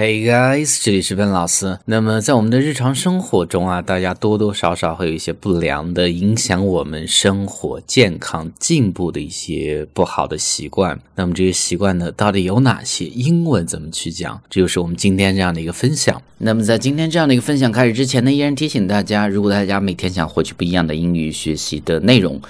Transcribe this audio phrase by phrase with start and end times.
[0.00, 1.76] Hey guys，这里是笨老师。
[1.86, 10.96] 那么在我们的日常生活中啊，大家多多少少会有一些不良的影响我们生活健康进步的一些不好的习惯。
[11.16, 13.06] 那么这些习惯呢，到底有哪些？
[13.06, 14.40] 英文怎么去讲？
[14.48, 16.22] 这就是我们今天这样的一个分享。
[16.36, 22.40] 那么在今天这样的一个分享开始之前呢，依然提醒大家，如果大家每天想获取不一样的英语学习的内容。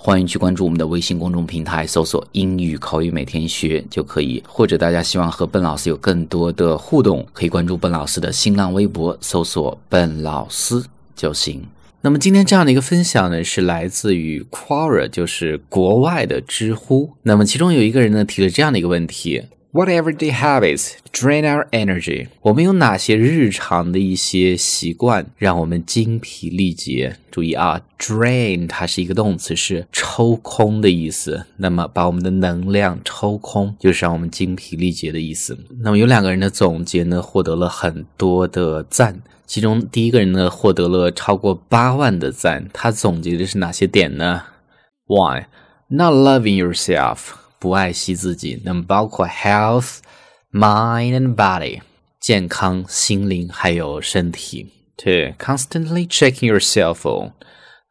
[0.00, 4.40] 欢迎去关注我们的微信公众平台，搜索“英语口语每天学”就可以。
[4.46, 10.84] 或者大家希望和笨老师有更多的互动，可以关注笨老师的新浪微博，搜索“笨老师”
[11.16, 11.66] 就行。
[12.00, 17.14] 那么今天这样的一个分享呢，是来自于 Quora，就是国外的知乎。
[17.24, 19.42] 那么其中有一个人呢提了这样的一个问题。
[19.70, 22.28] What everyday habits drain our energy？
[22.40, 27.16] 我们有哪些日常的一些习惯让我们精疲力竭？
[27.30, 31.44] 注意啊，drain 它是一个动词，是抽空的意思。
[31.58, 35.58] 那么把我们的能量抽空，就是让我们精疲力竭的意思。
[35.82, 39.20] 那么有两个人的总结呢，获得了很多的赞。
[39.46, 42.66] 其中第一个人呢，获得了超过八万的赞。
[42.72, 44.44] 他总结的是哪些点呢
[45.06, 45.44] ？One,
[45.88, 47.18] not loving yourself.
[47.59, 49.99] 不爱惜自己，那么包括 health,
[50.51, 51.81] mind and body，
[52.19, 54.67] 健康、心灵还有身体。
[54.95, 57.31] 对，constantly checking your cell phone。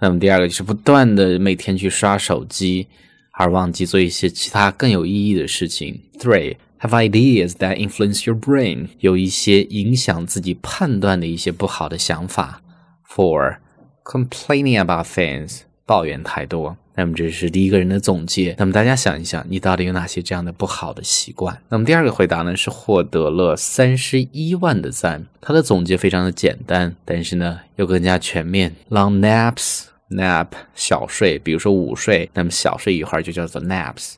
[0.01, 2.89] 那么第二个就是不断的每天去刷手机，
[3.33, 6.01] 而忘记做一些其他更有意义的事情。
[6.19, 12.61] Three, have ideas that influence your brain，有一些影响自己判断的一些不好的想法。
[13.09, 13.59] Four,
[14.05, 16.77] complaining about things，抱怨太多。
[16.98, 18.56] 那么这是第一个人的总结。
[18.58, 21.62] 那么大家想一想，你到底有哪些这样的不好的习惯？
[21.70, 25.28] 那么第二个回答呢，是获得了三十一万的赞。
[25.40, 28.76] 他的总结非常的简单，但是呢又更加全面。
[28.90, 34.16] Long naps, nap 小睡，比如说午睡，那么小睡一会儿就叫做 naps。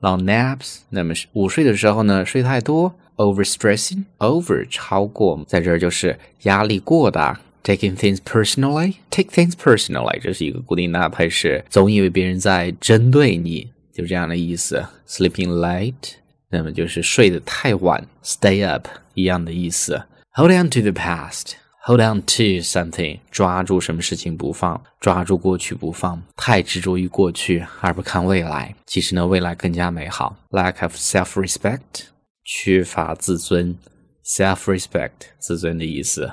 [0.00, 7.40] Long naps，那么午睡的时候呢，睡太多，overstressing over 超过，在这儿就是压力过大。
[7.70, 14.84] Taking things personally, take things personally，这是一个固定搭配，是总以为别人在针对你，就这样的意思。
[15.06, 16.14] Sleeping late，
[16.48, 18.04] 那么就是睡得太晚。
[18.24, 20.02] Stay up，一样的意思。
[20.32, 28.74] Hold on to the past，hold on to something，抓住什么事情不放，抓住过去不放，太执着于过去而不看未来。
[28.84, 30.36] 其实呢，未来更加美好。
[30.50, 32.08] Lack of self-respect，
[32.44, 33.78] 缺乏自尊。
[34.26, 36.32] Self-respect，自尊的意思。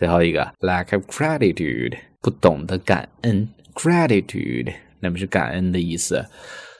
[0.00, 6.24] 最后一个，lack of gratitude，不懂得感恩，gratitude，那么是感恩的意思。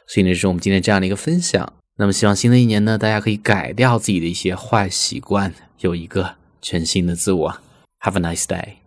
[0.09, 1.71] 所以呢，是我们今天这样的一个分享。
[1.99, 7.59] 那么，希望新的一年呢，大家可以改掉自己的一些坏习惯，有一个全新的自我。
[8.01, 8.80] Have a nice day。